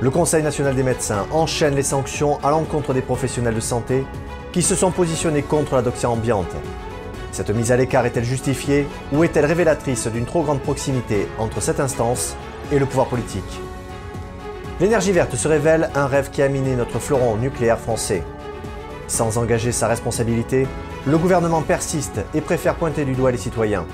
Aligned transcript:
Le 0.00 0.10
Conseil 0.10 0.42
national 0.42 0.74
des 0.74 0.82
médecins 0.82 1.24
enchaîne 1.30 1.76
les 1.76 1.84
sanctions 1.84 2.38
à 2.42 2.50
l'encontre 2.50 2.92
des 2.92 3.00
professionnels 3.00 3.54
de 3.54 3.60
santé 3.60 4.04
qui 4.52 4.60
se 4.60 4.74
sont 4.74 4.90
positionnés 4.90 5.42
contre 5.42 5.76
la 5.76 5.82
doxia 5.82 6.10
ambiante. 6.10 6.52
Cette 7.30 7.50
mise 7.50 7.70
à 7.70 7.76
l'écart 7.76 8.04
est-elle 8.04 8.24
justifiée 8.24 8.88
ou 9.12 9.22
est-elle 9.22 9.46
révélatrice 9.46 10.08
d'une 10.08 10.26
trop 10.26 10.42
grande 10.42 10.60
proximité 10.60 11.28
entre 11.38 11.62
cette 11.62 11.78
instance 11.78 12.36
et 12.72 12.80
le 12.80 12.86
pouvoir 12.86 13.06
politique? 13.06 13.60
L'énergie 14.80 15.12
verte 15.12 15.36
se 15.36 15.46
révèle 15.46 15.90
un 15.94 16.06
rêve 16.06 16.30
qui 16.30 16.42
a 16.42 16.48
miné 16.48 16.74
notre 16.74 16.98
fleuron 16.98 17.36
nucléaire 17.36 17.78
français. 17.78 18.24
Sans 19.06 19.38
engager 19.38 19.70
sa 19.70 19.86
responsabilité, 19.86 20.66
le 21.06 21.18
gouvernement 21.18 21.62
persiste 21.62 22.20
et 22.34 22.40
préfère 22.40 22.74
pointer 22.74 23.04
du 23.04 23.12
doigt 23.12 23.30
les 23.30 23.38
citoyens. 23.38 23.86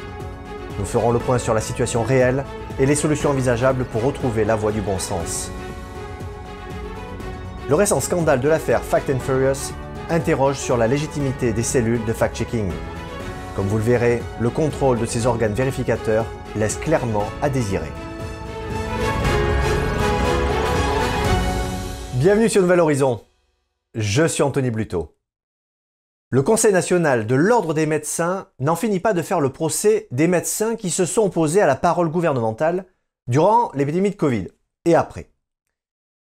Nous 0.79 0.87
ferons 0.87 1.11
le 1.11 1.19
point 1.19 1.39
sur 1.39 1.53
la 1.53 1.61
situation 1.61 2.03
réelle 2.03 2.45
et 2.79 2.87
les 2.87 2.95
solutions 2.95 3.31
envisageables 3.31 3.85
pour 3.85 4.03
retrouver 4.03 4.47
la 4.47 4.57
voie 4.57 4.73
du 4.73 4.81
bon 4.81 4.99
sens. 4.99 5.51
Le 7.71 7.77
récent 7.77 8.01
scandale 8.01 8.41
de 8.41 8.49
l'affaire 8.49 8.83
Fact 8.83 9.11
and 9.11 9.21
Furious 9.21 9.73
interroge 10.09 10.59
sur 10.59 10.77
la 10.77 10.89
légitimité 10.89 11.53
des 11.53 11.63
cellules 11.63 12.05
de 12.05 12.13
fact-checking. 12.13 12.69
Comme 13.55 13.69
vous 13.69 13.77
le 13.77 13.85
verrez, 13.85 14.21
le 14.41 14.51
contrôle 14.51 14.99
de 14.99 15.07
ces 15.07 15.27
organes 15.27 15.55
vérificateurs 15.55 16.27
laisse 16.57 16.77
clairement 16.79 17.27
à 17.41 17.49
désirer. 17.49 17.93
Bienvenue 22.15 22.49
sur 22.49 22.61
Nouvel 22.61 22.81
Horizon. 22.81 23.21
Je 23.95 24.27
suis 24.27 24.43
Anthony 24.43 24.73
Bluto. 24.73 25.15
Le 26.31 26.43
Conseil 26.43 26.73
national 26.73 27.25
de 27.25 27.37
l'Ordre 27.37 27.73
des 27.73 27.87
médecins 27.87 28.49
n'en 28.59 28.75
finit 28.75 28.99
pas 28.99 29.13
de 29.13 29.23
faire 29.23 29.41
le 29.41 29.53
procès 29.53 30.09
des 30.11 30.27
médecins 30.27 30.75
qui 30.75 30.91
se 30.91 31.05
sont 31.05 31.27
opposés 31.27 31.61
à 31.61 31.69
la 31.69 31.77
parole 31.77 32.09
gouvernementale 32.09 32.87
durant 33.29 33.71
l'épidémie 33.75 34.11
de 34.11 34.17
Covid 34.17 34.49
et 34.87 34.97
après. 34.97 35.30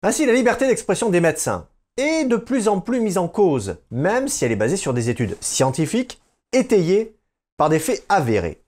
Ainsi, 0.06 0.26
la 0.26 0.34
liberté 0.34 0.68
d'expression 0.68 1.10
des 1.10 1.22
médecins 1.22 1.66
est 1.96 2.26
de 2.26 2.36
plus 2.36 2.68
en 2.68 2.82
plus 2.82 3.00
mise 3.00 3.18
en 3.18 3.30
cause, 3.30 3.78
même 3.90 4.28
si 4.28 4.44
elle 4.44 4.52
est 4.52 4.58
basée 4.58 4.76
sur 4.76 4.94
des 4.94 5.10
études 5.10 5.38
scientifiques 5.42 6.22
étayées 6.52 7.16
par 7.56 7.70
des 7.70 7.80
faits 7.80 8.04
avérés. 8.10 8.62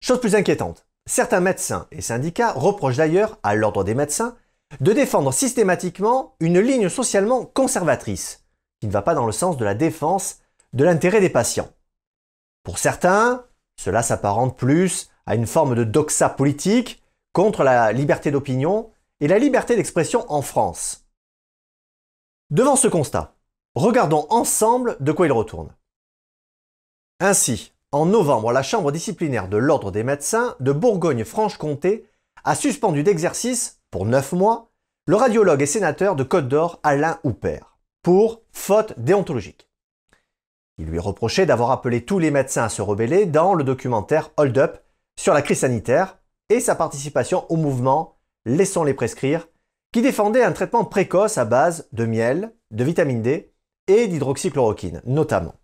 Chose 0.00 0.20
plus 0.20 0.34
inquiétante, 0.34 0.86
certains 1.06 1.38
médecins 1.38 1.86
et 1.92 2.00
syndicats 2.00 2.50
reprochent 2.50 2.96
d'ailleurs 2.96 3.38
à 3.44 3.54
l'Ordre 3.54 3.84
des 3.84 3.94
médecins 3.94 4.36
de 4.80 4.92
défendre 4.92 5.32
systématiquement 5.32 6.34
une 6.40 6.58
ligne 6.58 6.88
socialement 6.88 7.44
conservatrice 7.44 8.44
qui 8.80 8.88
ne 8.88 8.92
va 8.92 9.02
pas 9.02 9.14
dans 9.14 9.26
le 9.26 9.32
sens 9.32 9.56
de 9.56 9.64
la 9.64 9.74
défense 9.74 10.40
de 10.72 10.84
l'intérêt 10.84 11.20
des 11.20 11.30
patients. 11.30 11.70
Pour 12.64 12.78
certains, 12.78 13.44
cela 13.78 14.02
s'apparente 14.02 14.58
plus 14.58 15.10
à 15.26 15.36
une 15.36 15.46
forme 15.46 15.76
de 15.76 15.84
doxa 15.84 16.28
politique 16.28 17.00
contre 17.32 17.62
la 17.62 17.92
liberté 17.92 18.32
d'opinion 18.32 18.90
et 19.22 19.28
la 19.28 19.38
liberté 19.38 19.76
d'expression 19.76 20.26
en 20.30 20.42
France. 20.42 21.06
Devant 22.50 22.74
ce 22.74 22.88
constat, 22.88 23.36
regardons 23.76 24.26
ensemble 24.30 24.96
de 24.98 25.12
quoi 25.12 25.26
il 25.26 25.32
retourne. 25.32 25.74
Ainsi, 27.20 27.72
en 27.92 28.04
novembre, 28.04 28.50
la 28.50 28.64
Chambre 28.64 28.90
disciplinaire 28.90 29.48
de 29.48 29.56
l'Ordre 29.56 29.92
des 29.92 30.02
médecins 30.02 30.56
de 30.58 30.72
Bourgogne-Franche-Comté 30.72 32.04
a 32.42 32.56
suspendu 32.56 33.04
d'exercice, 33.04 33.80
pour 33.92 34.06
9 34.06 34.32
mois, 34.32 34.72
le 35.06 35.14
radiologue 35.14 35.62
et 35.62 35.66
sénateur 35.66 36.16
de 36.16 36.24
Côte 36.24 36.48
d'Or 36.48 36.80
Alain 36.82 37.20
Houpert 37.22 37.78
pour 38.02 38.42
faute 38.50 38.98
déontologique. 38.98 39.70
Il 40.78 40.86
lui 40.86 40.98
reprochait 40.98 41.46
d'avoir 41.46 41.70
appelé 41.70 42.04
tous 42.04 42.18
les 42.18 42.32
médecins 42.32 42.64
à 42.64 42.68
se 42.68 42.82
rebeller 42.82 43.26
dans 43.26 43.54
le 43.54 43.62
documentaire 43.62 44.30
Hold 44.36 44.58
Up 44.58 44.78
sur 45.16 45.32
la 45.32 45.42
crise 45.42 45.60
sanitaire 45.60 46.18
et 46.48 46.58
sa 46.58 46.74
participation 46.74 47.46
au 47.50 47.56
mouvement 47.56 48.11
Laissons 48.44 48.84
les 48.84 48.94
prescrire, 48.94 49.48
qui 49.92 50.02
défendait 50.02 50.42
un 50.42 50.52
traitement 50.52 50.84
précoce 50.84 51.38
à 51.38 51.44
base 51.44 51.88
de 51.92 52.06
miel, 52.06 52.54
de 52.70 52.84
vitamine 52.84 53.22
D 53.22 53.54
et 53.86 54.08
d'hydroxychloroquine, 54.08 55.02
notamment. 55.04 55.54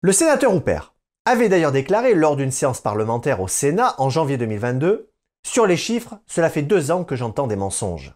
Le 0.00 0.12
sénateur 0.12 0.54
Houpert 0.54 0.94
avait 1.24 1.48
d'ailleurs 1.48 1.72
déclaré 1.72 2.14
lors 2.14 2.36
d'une 2.36 2.52
séance 2.52 2.80
parlementaire 2.80 3.40
au 3.40 3.48
Sénat 3.48 3.94
en 3.98 4.08
janvier 4.08 4.38
2022 4.38 5.10
Sur 5.44 5.66
les 5.66 5.76
chiffres, 5.76 6.18
cela 6.26 6.48
fait 6.48 6.62
deux 6.62 6.90
ans 6.90 7.04
que 7.04 7.16
j'entends 7.16 7.48
des 7.48 7.56
mensonges. 7.56 8.14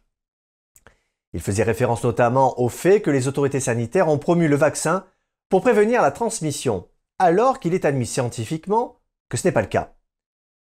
Il 1.34 1.40
faisait 1.40 1.62
référence 1.62 2.04
notamment 2.04 2.58
au 2.60 2.68
fait 2.68 3.02
que 3.02 3.10
les 3.10 3.26
autorités 3.26 3.60
sanitaires 3.60 4.08
ont 4.08 4.18
promu 4.18 4.48
le 4.48 4.56
vaccin 4.56 5.06
pour 5.48 5.62
prévenir 5.62 6.02
la 6.02 6.10
transmission, 6.10 6.88
alors 7.18 7.58
qu'il 7.58 7.74
est 7.74 7.84
admis 7.84 8.06
scientifiquement 8.06 9.00
que 9.28 9.36
ce 9.36 9.48
n'est 9.48 9.52
pas 9.52 9.62
le 9.62 9.66
cas. 9.66 9.94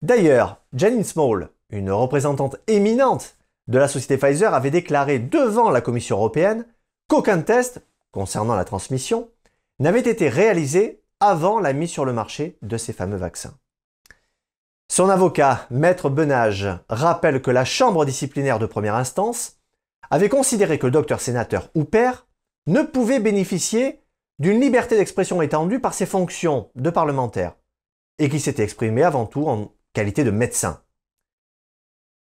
D'ailleurs, 0.02 0.62
Janine 0.72 1.04
Small, 1.04 1.50
une 1.70 1.90
représentante 1.90 2.56
éminente 2.66 3.36
de 3.68 3.78
la 3.78 3.88
société 3.88 4.16
Pfizer, 4.16 4.52
avait 4.52 4.70
déclaré 4.70 5.18
devant 5.18 5.70
la 5.70 5.80
Commission 5.80 6.16
européenne 6.16 6.66
qu'aucun 7.08 7.40
test 7.40 7.82
concernant 8.10 8.56
la 8.56 8.64
transmission 8.64 9.28
n'avait 9.78 10.00
été 10.00 10.28
réalisé 10.28 11.02
avant 11.20 11.60
la 11.60 11.72
mise 11.72 11.90
sur 11.90 12.04
le 12.04 12.12
marché 12.12 12.58
de 12.62 12.76
ces 12.76 12.92
fameux 12.92 13.16
vaccins. 13.16 13.54
Son 14.90 15.08
avocat, 15.08 15.66
Maître 15.70 16.10
Benage, 16.10 16.68
rappelle 16.88 17.40
que 17.40 17.52
la 17.52 17.64
Chambre 17.64 18.04
disciplinaire 18.04 18.58
de 18.58 18.66
première 18.66 18.96
instance 18.96 19.58
avait 20.10 20.28
considéré 20.28 20.78
que 20.78 20.86
le 20.86 20.92
docteur 20.92 21.20
sénateur 21.20 21.70
Hooper 21.76 22.10
ne 22.66 22.82
pouvait 22.82 23.20
bénéficier 23.20 24.02
d'une 24.40 24.60
liberté 24.60 24.96
d'expression 24.96 25.42
étendue 25.42 25.78
par 25.78 25.94
ses 25.94 26.06
fonctions 26.06 26.70
de 26.74 26.90
parlementaire, 26.90 27.54
et 28.18 28.28
qu'il 28.28 28.40
s'était 28.40 28.64
exprimé 28.64 29.04
avant 29.04 29.26
tout 29.26 29.46
en 29.46 29.72
qualité 29.92 30.24
de 30.24 30.30
médecin. 30.30 30.82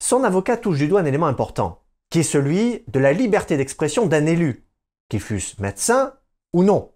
Son 0.02 0.24
avocat 0.24 0.58
touche 0.58 0.80
du 0.80 0.88
doigt 0.88 1.02
un 1.02 1.06
élément 1.06 1.28
important, 1.28 1.84
qui 2.10 2.22
est 2.22 2.24
celui 2.24 2.84
de 2.88 3.00
la 3.00 3.14
liberté 3.14 3.56
d'expression 3.56 4.08
d'un 4.08 4.26
élu, 4.26 4.66
qu'il 5.10 5.22
fût 5.22 5.40
médecin 5.60 6.16
ou 6.54 6.64
non. 6.64 6.92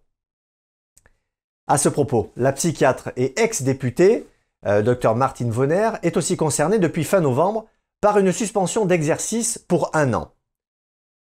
À 1.67 1.77
ce 1.77 1.87
propos, 1.87 2.31
la 2.35 2.51
psychiatre 2.51 3.11
et 3.15 3.39
ex-députée, 3.39 4.27
euh, 4.65 4.81
Dr 4.81 5.13
Martine 5.13 5.51
Vonner, 5.51 5.91
est 6.01 6.17
aussi 6.17 6.35
concernée 6.35 6.79
depuis 6.79 7.03
fin 7.03 7.21
novembre 7.21 7.67
par 8.01 8.17
une 8.17 8.31
suspension 8.31 8.85
d'exercice 8.85 9.59
pour 9.59 9.95
un 9.95 10.15
an. 10.15 10.33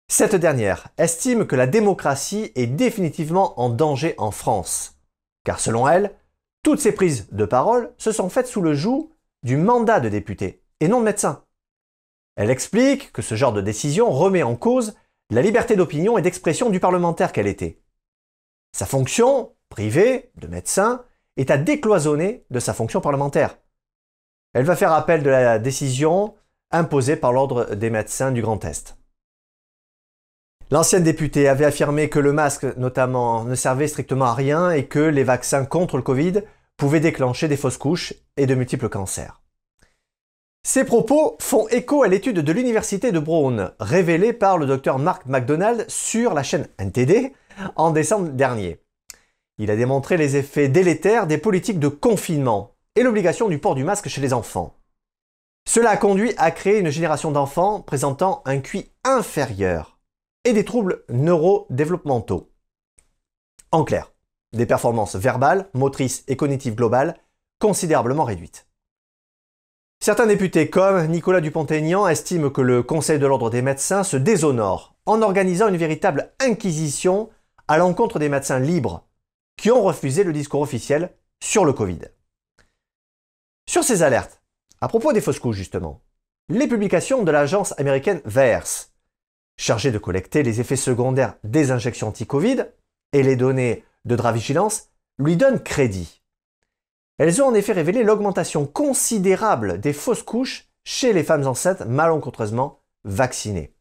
Cette 0.10 0.36
dernière 0.36 0.88
estime 0.98 1.46
que 1.46 1.58
la 1.58 1.68
démocratie 1.68 2.54
est 2.56 2.68
définitivement 2.68 3.60
en 3.60 3.70
danger 3.70 4.16
en 4.18 4.32
France, 4.32 4.96
car 5.44 5.60
selon 5.60 5.86
elle, 5.86 6.16
toutes 6.64 6.80
ces 6.80 6.94
prises 6.94 7.28
de 7.34 7.44
parole 7.44 7.94
se 7.98 8.14
sont 8.14 8.30
faites 8.30 8.48
sous 8.48 8.62
le 8.62 8.74
joug 8.74 9.12
du 9.44 9.58
mandat 9.58 10.00
de 10.00 10.08
député 10.08 10.64
et 10.80 10.88
non 10.88 11.00
de 11.00 11.06
médecin. 11.06 11.44
Elle 12.38 12.52
explique 12.52 13.12
que 13.12 13.24
ce 13.24 13.36
genre 13.36 13.52
de 13.52 13.62
décision 13.62 14.12
remet 14.12 14.44
en 14.44 14.56
cause 14.56 14.96
la 15.32 15.42
liberté 15.42 15.76
d'opinion 15.76 16.18
et 16.18 16.22
d'expression 16.22 16.70
du 16.70 16.80
parlementaire 16.80 17.34
qu'elle 17.34 17.48
était. 17.48 17.82
Sa 18.72 18.86
fonction, 18.86 19.56
privée, 19.70 20.32
de 20.36 20.48
médecin, 20.48 21.04
est 21.36 21.50
à 21.50 21.58
décloisonner 21.58 22.46
de 22.52 22.60
sa 22.60 22.76
fonction 22.76 23.02
parlementaire. 23.02 23.58
Elle 24.54 24.66
va 24.66 24.76
faire 24.76 24.92
appel 24.92 25.24
de 25.24 25.30
la 25.32 25.58
décision 25.58 26.36
imposée 26.72 27.16
par 27.16 27.34
l'Ordre 27.34 27.76
des 27.76 27.90
médecins 27.90 28.32
du 28.32 28.44
Grand 28.44 28.64
Est. 28.64 28.98
L'ancienne 30.70 31.04
députée 31.04 31.48
avait 31.48 31.66
affirmé 31.66 32.08
que 32.10 32.20
le 32.20 32.34
masque, 32.34 32.66
notamment, 32.78 33.46
ne 33.46 33.56
servait 33.56 33.88
strictement 33.88 34.26
à 34.26 34.34
rien 34.34 34.70
et 34.70 34.86
que 34.86 35.00
les 35.00 35.24
vaccins 35.24 35.66
contre 35.66 35.98
le 35.98 36.04
Covid 36.04 36.44
pouvaient 36.76 37.00
déclencher 37.00 37.48
des 37.48 37.58
fausses 37.58 37.78
couches 37.78 38.14
et 38.36 38.46
de 38.46 38.54
multiples 38.54 38.90
cancers. 38.90 39.42
Ces 40.64 40.84
propos 40.84 41.38
font 41.40 41.68
écho 41.70 42.04
à 42.04 42.08
l'étude 42.08 42.40
de 42.40 42.52
l'Université 42.52 43.12
de 43.12 43.20
Brown, 43.20 43.72
révélée 43.80 44.34
par 44.34 44.58
le 44.58 44.66
docteur 44.66 45.00
Mark 45.00 45.26
McDonald 45.26 45.86
sur 45.90 46.34
la 46.34 46.44
chaîne 46.44 46.68
NTD 46.78 47.34
en 47.76 47.92
décembre 47.92 48.30
dernier. 48.30 48.82
Il 49.58 49.72
a 49.72 49.76
démontré 49.76 50.18
les 50.18 50.36
effets 50.36 50.70
délétères 50.70 51.26
des 51.26 51.38
politiques 51.38 51.80
de 51.80 51.88
confinement 51.88 52.76
et 52.96 53.04
l'obligation 53.04 53.48
du 53.48 53.60
port 53.60 53.76
du 53.76 53.84
masque 53.84 54.10
chez 54.10 54.22
les 54.22 54.34
enfants. 54.34 54.76
Cela 55.68 55.92
a 55.92 55.98
conduit 55.98 56.34
à 56.38 56.52
créer 56.52 56.80
une 56.80 56.90
génération 56.90 57.32
d'enfants 57.32 57.82
présentant 57.82 58.42
un 58.46 58.60
QI 58.60 58.92
inférieur 59.04 60.00
et 60.44 60.54
des 60.54 60.64
troubles 60.64 61.04
neurodéveloppementaux. 61.10 62.52
En 63.72 63.84
clair, 63.84 64.14
des 64.54 64.66
performances 64.66 65.16
verbales, 65.16 65.70
motrices 65.74 66.24
et 66.28 66.38
cognitives 66.38 66.76
globales 66.76 67.18
considérablement 67.60 68.24
réduites. 68.24 68.67
Certains 70.00 70.28
députés 70.28 70.70
comme 70.70 71.08
Nicolas 71.08 71.42
Dupont-Aignan 71.42 72.08
estiment 72.08 72.50
que 72.50 72.62
le 72.62 72.84
Conseil 72.84 73.20
de 73.20 73.26
l'ordre 73.26 73.50
des 73.50 73.62
médecins 73.62 74.04
se 74.04 74.18
déshonore 74.18 74.96
en 75.06 75.22
organisant 75.22 75.68
une 75.68 75.78
véritable 75.78 76.32
inquisition 76.40 77.30
à 77.68 77.78
l'encontre 77.78 78.20
des 78.20 78.30
médecins 78.30 78.60
libres 78.60 79.08
qui 79.58 79.72
ont 79.72 79.84
refusé 79.84 80.24
le 80.24 80.34
discours 80.34 80.62
officiel 80.62 81.12
sur 81.44 81.66
le 81.66 81.74
Covid. 81.74 82.00
Sur 83.70 83.84
ces 83.84 84.04
alertes, 84.04 84.42
à 84.82 84.88
propos 84.88 85.14
des 85.14 85.22
fausses 85.22 85.40
couches 85.40 85.58
justement, 85.58 86.02
les 86.50 86.68
publications 86.68 87.24
de 87.24 87.32
l'agence 87.32 87.78
américaine 87.78 88.22
VAERS 88.24 88.92
chargé 89.58 89.92
de 89.92 89.98
collecter 89.98 90.44
les 90.44 90.62
effets 90.62 90.76
secondaires 90.76 91.36
des 91.44 91.72
injections 91.72 92.10
anti-Covid 92.10 92.66
et 93.12 93.24
les 93.24 93.36
données 93.36 93.84
de 94.06 94.16
Dravigilance, 94.16 94.90
lui 95.18 95.36
donnent 95.36 95.62
crédit. 95.62 96.22
Elles 97.18 97.42
ont 97.42 97.48
en 97.48 97.54
effet 97.54 97.74
révélé 97.74 98.04
l'augmentation 98.04 98.66
considérable 98.66 99.80
des 99.80 99.94
fausses 99.94 100.24
couches 100.24 100.70
chez 100.84 101.14
les 101.14 101.24
femmes 101.24 101.48
enceintes 101.48 101.82
malencontreusement 101.82 102.82
vaccinés. 103.04 103.74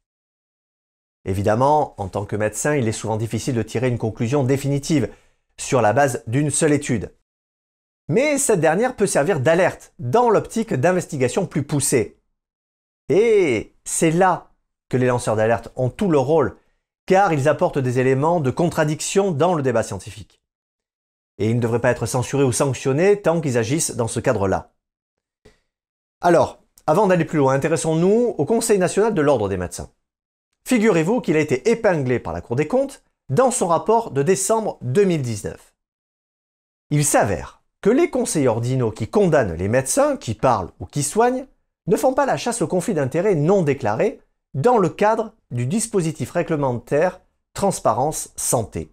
Évidemment, 1.25 2.01
en 2.01 2.09
tant 2.09 2.25
que 2.25 2.37
médecin, 2.37 2.77
il 2.77 2.89
est 2.89 2.93
souvent 2.93 3.17
difficile 3.17 3.55
de 3.55 3.63
tirer 3.63 3.89
une 3.89 3.99
conclusion 3.99 4.45
définitive 4.45 5.11
sur 5.59 5.83
la 5.83 5.93
base 5.93 6.23
d'une 6.27 6.51
seule 6.51 6.73
étude. 6.73 7.13
Mais 8.09 8.39
cette 8.39 8.61
dernière 8.61 8.95
peut 8.95 9.07
servir 9.07 9.41
d'alerte 9.41 9.93
dans 9.99 10.31
l'optique 10.31 10.73
d'investigation 10.73 11.47
plus 11.47 11.65
poussée. 11.65 12.21
Et 13.09 13.75
c'est 13.85 14.13
là 14.13 14.53
que 14.89 14.97
les 14.97 15.07
lanceurs 15.07 15.37
d'alerte 15.37 15.73
ont 15.75 15.91
tout 15.91 16.09
leur 16.09 16.25
rôle, 16.25 16.57
car 17.07 17.33
ils 17.33 17.49
apportent 17.49 17.79
des 17.79 17.99
éléments 17.99 18.41
de 18.41 18.51
contradiction 18.51 19.33
dans 19.33 19.55
le 19.55 19.63
débat 19.63 19.83
scientifique. 19.83 20.41
Et 21.39 21.51
ils 21.51 21.57
ne 21.57 21.61
devraient 21.61 21.81
pas 21.81 21.91
être 21.91 22.07
censurés 22.07 22.45
ou 22.45 22.53
sanctionnés 22.53 23.21
tant 23.21 23.41
qu'ils 23.41 23.59
agissent 23.59 23.95
dans 23.95 24.09
ce 24.09 24.21
cadre-là. 24.21 24.73
Alors, 26.21 26.63
avant 26.87 27.07
d'aller 27.07 27.25
plus 27.25 27.39
loin, 27.39 27.55
intéressons-nous 27.55 28.35
au 28.39 28.45
Conseil 28.45 28.79
national 28.79 29.13
de 29.13 29.21
l'ordre 29.21 29.49
des 29.49 29.57
médecins. 29.57 29.91
Figurez-vous 30.67 31.21
qu'il 31.21 31.37
a 31.37 31.41
été 31.41 31.71
épinglé 31.71 32.19
par 32.19 32.33
la 32.33 32.41
Cour 32.41 32.57
des 32.57 32.69
comptes 32.69 33.03
dans 33.29 33.51
son 33.51 33.67
rapport 33.67 34.11
de 34.11 34.23
décembre 34.23 34.79
2019. 34.83 35.75
Il 36.91 37.05
s'avère 37.05 37.63
que 37.81 37.91
les 37.91 38.11
conseillers 38.11 38.49
ordinaux 38.49 38.91
qui 38.91 39.09
condamnent 39.09 39.55
les 39.55 39.69
médecins, 39.69 40.17
qui 40.17 40.35
parlent 40.35 40.71
ou 40.81 40.87
qui 40.87 41.03
soignent, 41.03 41.47
ne 41.87 41.97
font 41.97 42.15
pas 42.15 42.27
la 42.27 42.37
chasse 42.37 42.63
au 42.63 42.67
conflit 42.67 42.95
d'intérêts 42.95 43.35
non 43.35 43.63
déclarés 43.63 44.21
dans 44.55 44.79
le 44.79 44.89
cadre 44.89 45.35
du 45.51 45.67
dispositif 45.67 46.31
réglementaire 46.31 47.21
Transparence 47.55 48.31
Santé. 48.37 48.93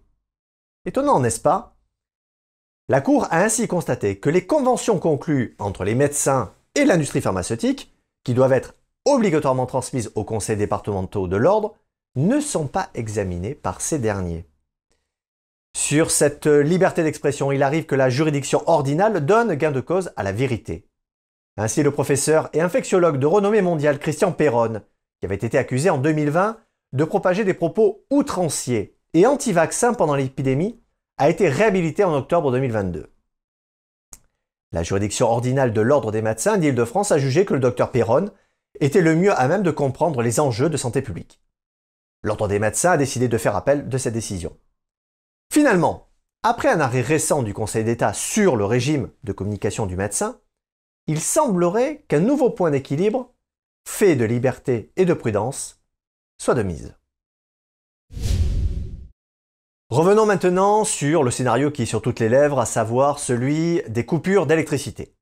Étonnant, 0.84 1.20
n'est-ce 1.20 1.40
pas? 1.40 1.73
La 2.90 3.00
Cour 3.00 3.26
a 3.30 3.42
ainsi 3.42 3.66
constaté 3.66 4.18
que 4.18 4.28
les 4.28 4.46
conventions 4.46 4.98
conclues 4.98 5.56
entre 5.58 5.84
les 5.84 5.94
médecins 5.94 6.52
et 6.74 6.84
l'industrie 6.84 7.22
pharmaceutique, 7.22 7.94
qui 8.24 8.34
doivent 8.34 8.52
être 8.52 8.74
obligatoirement 9.06 9.64
transmises 9.64 10.12
aux 10.14 10.24
conseils 10.24 10.58
départementaux 10.58 11.26
de 11.26 11.36
l'ordre, 11.36 11.76
ne 12.14 12.40
sont 12.40 12.66
pas 12.66 12.90
examinées 12.94 13.54
par 13.54 13.80
ces 13.80 13.98
derniers. 13.98 14.46
Sur 15.74 16.10
cette 16.10 16.46
liberté 16.46 17.02
d'expression, 17.02 17.52
il 17.52 17.62
arrive 17.62 17.86
que 17.86 17.94
la 17.94 18.10
juridiction 18.10 18.62
ordinale 18.66 19.24
donne 19.24 19.54
gain 19.54 19.72
de 19.72 19.80
cause 19.80 20.12
à 20.16 20.22
la 20.22 20.32
vérité. 20.32 20.86
Ainsi, 21.56 21.82
le 21.82 21.90
professeur 21.90 22.50
et 22.52 22.60
infectiologue 22.60 23.18
de 23.18 23.26
renommée 23.26 23.62
mondiale 23.62 23.98
Christian 23.98 24.32
Perron, 24.32 24.82
qui 25.20 25.26
avait 25.26 25.34
été 25.36 25.56
accusé 25.56 25.88
en 25.88 25.96
2020 25.96 26.58
de 26.92 27.04
propager 27.04 27.44
des 27.44 27.54
propos 27.54 28.04
outranciers 28.10 28.98
et 29.14 29.26
anti-vaccins 29.26 29.94
pendant 29.94 30.16
l'épidémie, 30.16 30.83
a 31.16 31.30
été 31.30 31.48
réhabilité 31.48 32.04
en 32.04 32.14
octobre 32.14 32.50
2022. 32.50 33.12
La 34.72 34.82
juridiction 34.82 35.28
ordinale 35.28 35.72
de 35.72 35.80
l'Ordre 35.80 36.10
des 36.10 36.22
médecins 36.22 36.58
d'Île-de-France 36.58 37.12
a 37.12 37.18
jugé 37.18 37.44
que 37.44 37.54
le 37.54 37.60
docteur 37.60 37.92
Perron 37.92 38.30
était 38.80 39.00
le 39.00 39.14
mieux 39.14 39.32
à 39.32 39.46
même 39.46 39.62
de 39.62 39.70
comprendre 39.70 40.22
les 40.22 40.40
enjeux 40.40 40.68
de 40.68 40.76
santé 40.76 41.02
publique. 41.02 41.40
L'Ordre 42.22 42.48
des 42.48 42.58
médecins 42.58 42.92
a 42.92 42.96
décidé 42.96 43.28
de 43.28 43.38
faire 43.38 43.54
appel 43.54 43.88
de 43.88 43.98
cette 43.98 44.14
décision. 44.14 44.56
Finalement, 45.52 46.08
après 46.42 46.68
un 46.68 46.80
arrêt 46.80 47.00
récent 47.00 47.44
du 47.44 47.54
Conseil 47.54 47.84
d'État 47.84 48.12
sur 48.12 48.56
le 48.56 48.64
régime 48.64 49.10
de 49.22 49.32
communication 49.32 49.86
du 49.86 49.96
médecin, 49.96 50.40
il 51.06 51.20
semblerait 51.20 52.04
qu'un 52.08 52.20
nouveau 52.20 52.50
point 52.50 52.70
d'équilibre, 52.70 53.32
fait 53.86 54.16
de 54.16 54.24
liberté 54.24 54.90
et 54.96 55.04
de 55.04 55.14
prudence, 55.14 55.80
soit 56.38 56.54
de 56.54 56.62
mise. 56.62 56.96
Revenons 59.90 60.24
maintenant 60.24 60.84
sur 60.84 61.22
le 61.22 61.30
scénario 61.30 61.70
qui 61.70 61.82
est 61.82 61.86
sur 61.86 62.00
toutes 62.00 62.18
les 62.18 62.30
lèvres, 62.30 62.58
à 62.58 62.64
savoir 62.64 63.18
celui 63.18 63.82
des 63.86 64.06
coupures 64.06 64.46
d'électricité. 64.46 65.14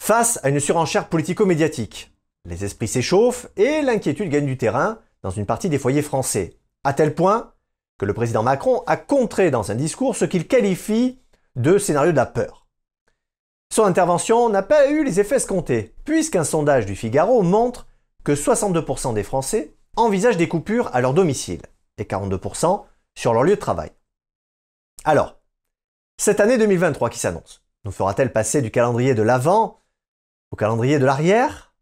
Face 0.00 0.38
à 0.44 0.48
une 0.48 0.60
surenchère 0.60 1.08
politico-médiatique, 1.08 2.14
les 2.44 2.64
esprits 2.64 2.86
s'échauffent 2.86 3.48
et 3.56 3.82
l'inquiétude 3.82 4.30
gagne 4.30 4.46
du 4.46 4.56
terrain 4.56 5.00
dans 5.22 5.30
une 5.30 5.44
partie 5.44 5.68
des 5.68 5.80
foyers 5.80 6.02
français, 6.02 6.56
à 6.84 6.92
tel 6.92 7.16
point 7.16 7.52
que 7.98 8.06
le 8.06 8.14
président 8.14 8.44
Macron 8.44 8.84
a 8.86 8.96
contré 8.96 9.50
dans 9.50 9.72
un 9.72 9.74
discours 9.74 10.14
ce 10.14 10.24
qu'il 10.24 10.46
qualifie 10.46 11.18
de 11.56 11.78
scénario 11.78 12.12
de 12.12 12.16
la 12.16 12.26
peur. 12.26 12.68
Son 13.74 13.82
intervention 13.82 14.48
n'a 14.50 14.62
pas 14.62 14.88
eu 14.88 15.02
les 15.02 15.18
effets 15.18 15.36
escomptés, 15.36 15.96
puisqu'un 16.04 16.44
sondage 16.44 16.86
du 16.86 16.94
Figaro 16.94 17.42
montre 17.42 17.88
que 18.22 18.32
62% 18.32 19.14
des 19.14 19.24
Français 19.24 19.74
envisagent 19.96 20.36
des 20.36 20.48
coupures 20.48 20.94
à 20.94 21.00
leur 21.00 21.12
domicile 21.12 21.62
et 21.98 22.04
42% 22.04 22.84
sur 23.14 23.32
leur 23.32 23.42
lieu 23.42 23.54
de 23.54 23.60
travail. 23.60 23.90
Alors, 25.04 25.40
cette 26.18 26.40
année 26.40 26.58
2023 26.58 27.10
qui 27.10 27.18
s'annonce, 27.18 27.62
nous 27.84 27.92
fera-t-elle 27.92 28.32
passer 28.32 28.62
du 28.62 28.70
calendrier 28.70 29.14
de 29.14 29.22
l'avant 29.22 29.80
au 30.50 30.56
calendrier 30.56 30.98
de 30.98 31.04
l'arrière? 31.04 31.74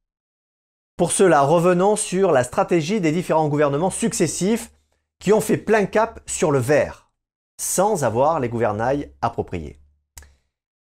Pour 0.97 1.13
cela, 1.13 1.43
revenons 1.43 1.97
sur 1.97 2.33
la 2.33 2.45
stratégie 2.45 3.01
des 3.01 3.13
différents 3.13 3.49
gouvernements 3.49 3.91
successifs 3.91 4.73
qui 5.19 5.33
ont 5.33 5.41
fait 5.41 5.57
plein 5.57 5.87
cap 5.87 6.21
sur 6.27 6.51
le 6.51 6.59
vert, 6.59 7.11
sans 7.61 8.05
avoir 8.05 8.41
les 8.41 8.49
gouvernails 8.49 9.13
appropriés. 9.23 9.81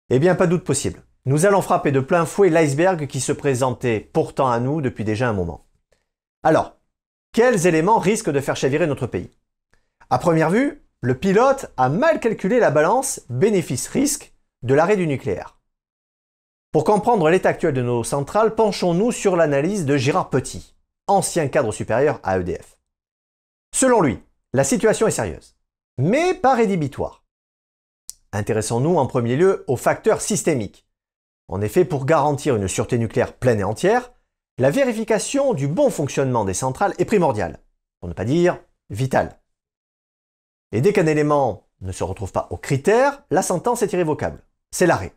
Eh 0.09 0.19
bien, 0.19 0.35
pas 0.35 0.47
doute 0.47 0.63
possible. 0.63 1.03
Nous 1.25 1.47
allons 1.47 1.61
frapper 1.61 1.91
de 1.91 1.99
plein 1.99 2.25
fouet 2.25 2.49
l'iceberg 2.49 3.07
qui 3.07 3.19
se 3.19 3.31
présentait 3.31 3.99
pourtant 3.99 4.49
à 4.51 4.59
nous 4.59 4.81
depuis 4.81 5.03
déjà 5.03 5.27
un 5.27 5.33
moment. 5.33 5.65
Alors, 6.43 6.77
quels 7.31 7.65
éléments 7.65 7.97
risquent 7.97 8.29
de 8.29 8.39
faire 8.39 8.55
chavirer 8.55 8.85
notre 8.85 9.07
pays? 9.07 9.31
À 10.09 10.19
première 10.19 10.49
vue, 10.49 10.83
le 11.01 11.17
pilote 11.17 11.71
a 11.77 11.89
mal 11.89 12.19
calculé 12.19 12.59
la 12.59 12.71
balance 12.71 13.21
bénéfice-risque 13.29 14.33
de 14.63 14.73
l'arrêt 14.73 14.97
du 14.97 15.07
nucléaire. 15.07 15.59
Pour 16.71 16.83
comprendre 16.83 17.29
l'état 17.29 17.49
actuel 17.49 17.73
de 17.73 17.81
nos 17.81 18.03
centrales, 18.03 18.55
penchons-nous 18.55 19.11
sur 19.11 19.35
l'analyse 19.35 19.85
de 19.85 19.97
Gérard 19.97 20.29
Petit, 20.29 20.75
ancien 21.07 21.47
cadre 21.47 21.71
supérieur 21.71 22.19
à 22.23 22.37
EDF. 22.37 22.77
Selon 23.73 24.01
lui, 24.01 24.19
la 24.53 24.63
situation 24.63 25.07
est 25.07 25.11
sérieuse, 25.11 25.55
mais 25.97 26.33
pas 26.33 26.55
rédhibitoire. 26.55 27.23
Intéressons-nous 28.33 28.97
en 28.97 29.07
premier 29.07 29.37
lieu 29.37 29.63
aux 29.67 29.77
facteurs 29.77 30.21
systémiques. 30.21 30.85
En 31.47 31.61
effet, 31.61 31.85
pour 31.85 32.05
garantir 32.05 32.55
une 32.55 32.67
sûreté 32.67 32.97
nucléaire 32.97 33.33
pleine 33.33 33.59
et 33.59 33.63
entière, 33.63 34.11
la 34.57 34.71
vérification 34.71 35.53
du 35.53 35.67
bon 35.67 35.89
fonctionnement 35.89 36.45
des 36.45 36.53
centrales 36.53 36.93
est 36.97 37.05
primordiale, 37.05 37.59
pour 37.99 38.09
ne 38.09 38.13
pas 38.13 38.25
dire 38.25 38.59
vitale. 38.89 39.39
Et 40.71 40.81
dès 40.81 40.93
qu'un 40.93 41.07
élément 41.07 41.67
ne 41.81 41.91
se 41.91 42.03
retrouve 42.03 42.31
pas 42.31 42.47
aux 42.49 42.57
critères, 42.57 43.23
la 43.31 43.41
sentence 43.41 43.81
est 43.81 43.93
irrévocable. 43.93 44.43
C'est 44.71 44.87
l'arrêt. 44.87 45.13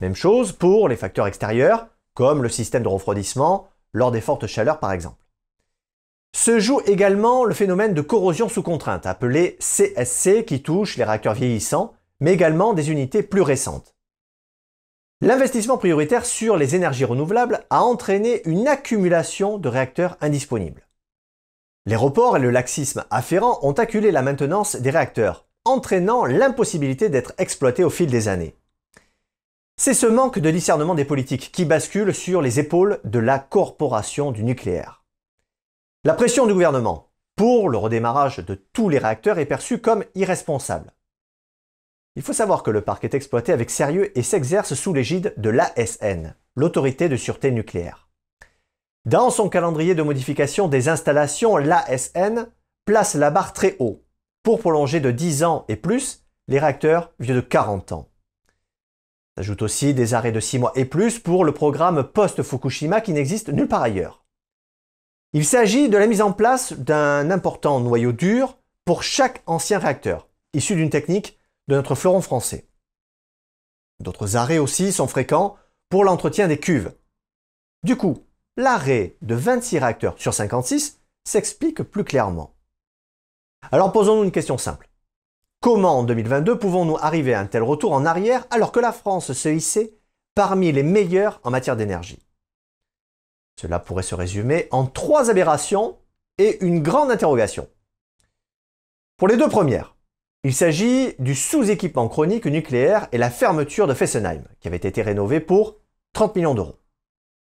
Même 0.00 0.14
chose 0.14 0.52
pour 0.52 0.88
les 0.88 0.96
facteurs 0.96 1.26
extérieurs, 1.26 1.86
comme 2.14 2.42
le 2.42 2.48
système 2.48 2.82
de 2.82 2.88
refroidissement 2.88 3.68
lors 3.92 4.10
des 4.10 4.20
fortes 4.20 4.46
chaleurs 4.46 4.80
par 4.80 4.92
exemple. 4.92 5.24
Se 6.34 6.58
joue 6.58 6.80
également 6.86 7.44
le 7.44 7.54
phénomène 7.54 7.94
de 7.94 8.00
corrosion 8.00 8.48
sous 8.48 8.62
contrainte, 8.62 9.06
appelé 9.06 9.56
CSC, 9.60 10.44
qui 10.44 10.62
touche 10.62 10.96
les 10.96 11.04
réacteurs 11.04 11.34
vieillissants, 11.34 11.94
mais 12.20 12.32
également 12.32 12.74
des 12.74 12.90
unités 12.90 13.22
plus 13.22 13.42
récentes. 13.42 13.94
L'investissement 15.20 15.78
prioritaire 15.78 16.26
sur 16.26 16.56
les 16.56 16.74
énergies 16.74 17.04
renouvelables 17.04 17.64
a 17.70 17.82
entraîné 17.82 18.42
une 18.46 18.66
accumulation 18.66 19.58
de 19.58 19.68
réacteurs 19.68 20.16
indisponibles. 20.20 20.83
Les 21.86 21.96
reports 21.96 22.36
et 22.36 22.40
le 22.40 22.50
laxisme 22.50 23.04
afférent 23.10 23.58
ont 23.62 23.72
acculé 23.72 24.10
la 24.10 24.22
maintenance 24.22 24.76
des 24.76 24.90
réacteurs, 24.90 25.46
entraînant 25.66 26.24
l'impossibilité 26.24 27.10
d'être 27.10 27.34
exploités 27.36 27.84
au 27.84 27.90
fil 27.90 28.10
des 28.10 28.28
années. 28.28 28.56
C'est 29.76 29.92
ce 29.92 30.06
manque 30.06 30.38
de 30.38 30.50
discernement 30.50 30.94
des 30.94 31.04
politiques 31.04 31.50
qui 31.52 31.64
bascule 31.64 32.14
sur 32.14 32.40
les 32.40 32.58
épaules 32.58 33.00
de 33.04 33.18
la 33.18 33.38
corporation 33.38 34.30
du 34.30 34.44
nucléaire. 34.44 35.04
La 36.04 36.14
pression 36.14 36.46
du 36.46 36.52
gouvernement 36.52 37.10
pour 37.36 37.68
le 37.68 37.76
redémarrage 37.76 38.38
de 38.38 38.54
tous 38.54 38.88
les 38.88 38.98
réacteurs 38.98 39.38
est 39.38 39.46
perçue 39.46 39.80
comme 39.80 40.04
irresponsable. 40.14 40.92
Il 42.16 42.22
faut 42.22 42.32
savoir 42.32 42.62
que 42.62 42.70
le 42.70 42.82
parc 42.82 43.04
est 43.04 43.14
exploité 43.14 43.52
avec 43.52 43.70
sérieux 43.70 44.16
et 44.16 44.22
s'exerce 44.22 44.74
sous 44.74 44.94
l'égide 44.94 45.34
de 45.36 45.50
l'ASN, 45.50 46.34
l'autorité 46.54 47.08
de 47.08 47.16
sûreté 47.16 47.50
nucléaire. 47.50 48.03
Dans 49.06 49.28
son 49.28 49.50
calendrier 49.50 49.94
de 49.94 50.02
modification 50.02 50.66
des 50.66 50.88
installations, 50.88 51.58
l'ASN 51.58 52.46
place 52.86 53.14
la 53.14 53.30
barre 53.30 53.52
très 53.52 53.76
haut 53.78 54.02
pour 54.42 54.60
prolonger 54.60 55.00
de 55.00 55.10
10 55.10 55.44
ans 55.44 55.66
et 55.68 55.76
plus 55.76 56.24
les 56.48 56.58
réacteurs 56.58 57.12
vieux 57.18 57.34
de 57.34 57.40
40 57.40 57.92
ans. 57.92 58.08
S'ajoutent 59.36 59.62
aussi 59.62 59.92
des 59.92 60.14
arrêts 60.14 60.32
de 60.32 60.40
6 60.40 60.58
mois 60.58 60.72
et 60.74 60.86
plus 60.86 61.18
pour 61.18 61.44
le 61.44 61.52
programme 61.52 62.02
post-Fukushima 62.04 63.02
qui 63.02 63.12
n'existe 63.12 63.50
nulle 63.50 63.68
part 63.68 63.82
ailleurs. 63.82 64.24
Il 65.34 65.44
s'agit 65.44 65.88
de 65.88 65.98
la 65.98 66.06
mise 66.06 66.22
en 66.22 66.32
place 66.32 66.72
d'un 66.72 67.30
important 67.30 67.80
noyau 67.80 68.12
dur 68.12 68.56
pour 68.86 69.02
chaque 69.02 69.42
ancien 69.46 69.78
réacteur, 69.78 70.28
issu 70.54 70.76
d'une 70.76 70.90
technique 70.90 71.38
de 71.68 71.74
notre 71.74 71.94
fleuron 71.94 72.20
français. 72.20 72.68
D'autres 74.00 74.36
arrêts 74.36 74.58
aussi 74.58 74.92
sont 74.92 75.08
fréquents 75.08 75.56
pour 75.90 76.04
l'entretien 76.04 76.48
des 76.48 76.58
cuves. 76.58 76.92
Du 77.82 77.96
coup, 77.96 78.23
l'arrêt 78.56 79.16
de 79.22 79.34
26 79.34 79.78
réacteurs 79.78 80.14
sur 80.18 80.34
56 80.34 81.00
s'explique 81.24 81.82
plus 81.82 82.04
clairement. 82.04 82.54
Alors 83.72 83.92
posons-nous 83.92 84.24
une 84.24 84.32
question 84.32 84.58
simple. 84.58 84.88
Comment 85.60 86.00
en 86.00 86.02
2022 86.04 86.58
pouvons-nous 86.58 86.98
arriver 86.98 87.32
à 87.34 87.40
un 87.40 87.46
tel 87.46 87.62
retour 87.62 87.92
en 87.92 88.04
arrière 88.04 88.46
alors 88.50 88.72
que 88.72 88.80
la 88.80 88.92
France 88.92 89.32
se 89.32 89.48
hissait 89.48 89.94
parmi 90.34 90.72
les 90.72 90.82
meilleurs 90.82 91.40
en 91.42 91.50
matière 91.50 91.76
d'énergie? 91.76 92.18
Cela 93.58 93.78
pourrait 93.78 94.02
se 94.02 94.14
résumer 94.14 94.68
en 94.70 94.86
trois 94.86 95.30
aberrations 95.30 95.96
et 96.38 96.62
une 96.64 96.82
grande 96.82 97.10
interrogation. 97.10 97.68
Pour 99.16 99.28
les 99.28 99.36
deux 99.36 99.48
premières, 99.48 99.96
il 100.42 100.54
s'agit 100.54 101.14
du 101.18 101.34
sous-équipement 101.34 102.08
chronique 102.08 102.46
nucléaire 102.46 103.08
et 103.12 103.18
la 103.18 103.30
fermeture 103.30 103.86
de 103.86 103.94
Fessenheim, 103.94 104.44
qui 104.60 104.68
avait 104.68 104.76
été 104.76 105.00
rénové 105.00 105.40
pour 105.40 105.76
30 106.12 106.36
millions 106.36 106.54
d'euros. 106.54 106.78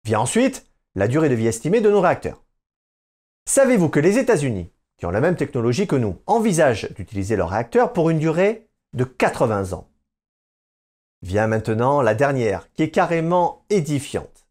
Vient 0.04 0.20
ensuite 0.20 0.67
la 0.98 1.06
durée 1.06 1.28
de 1.28 1.34
vie 1.36 1.46
estimée 1.46 1.80
de 1.80 1.90
nos 1.90 2.00
réacteurs. 2.00 2.42
Savez-vous 3.46 3.88
que 3.88 4.00
les 4.00 4.18
États-Unis, 4.18 4.72
qui 4.96 5.06
ont 5.06 5.10
la 5.10 5.20
même 5.20 5.36
technologie 5.36 5.86
que 5.86 5.94
nous, 5.94 6.20
envisagent 6.26 6.92
d'utiliser 6.94 7.36
leurs 7.36 7.50
réacteurs 7.50 7.92
pour 7.92 8.10
une 8.10 8.18
durée 8.18 8.68
de 8.94 9.04
80 9.04 9.74
ans? 9.74 9.88
Vient 11.22 11.46
maintenant 11.46 12.02
la 12.02 12.14
dernière, 12.14 12.70
qui 12.72 12.82
est 12.82 12.90
carrément 12.90 13.64
édifiante. 13.70 14.48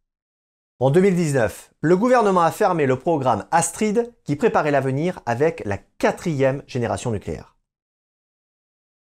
En 0.80 0.90
2019, 0.90 1.74
le 1.82 1.98
gouvernement 1.98 2.44
a 2.44 2.52
fermé 2.52 2.86
le 2.86 2.98
programme 2.98 3.46
Astrid 3.52 4.14
qui 4.24 4.38
préparait 4.38 4.72
l'avenir 4.72 5.20
avec 5.26 5.62
la 5.66 5.78
quatrième 5.78 6.64
génération 6.66 7.12
nucléaire. 7.12 7.58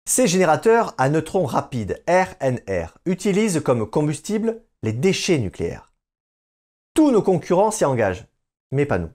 Ces 0.08 0.28
générateurs 0.28 0.94
à 0.98 1.10
neutrons 1.10 1.46
rapides, 1.46 2.02
RNR, 2.08 2.98
utilisent 3.06 3.62
comme 3.62 3.90
combustible 3.90 4.62
les 4.84 4.94
déchets 4.94 5.40
nucléaires. 5.40 5.95
Tous 6.96 7.12
nos 7.12 7.22
concurrents 7.22 7.72
s'y 7.72 7.84
engagent, 7.84 8.26
mais 8.72 8.86
pas 8.86 9.00
nous. 9.00 9.10